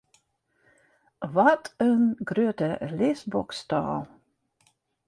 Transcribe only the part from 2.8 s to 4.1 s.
lisboksstâl!